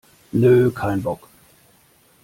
[0.33, 1.29] Nö, kein Bock!